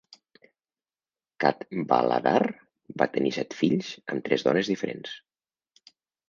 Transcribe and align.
Cadwaladr 1.43 2.45
va 3.03 3.09
tenir 3.19 3.35
set 3.37 3.57
fills 3.61 3.93
amb 4.15 4.25
tres 4.31 4.47
dones 4.49 4.73
diferents. 4.75 5.15